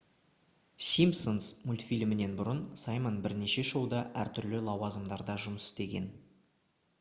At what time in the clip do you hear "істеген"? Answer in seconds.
5.71-6.11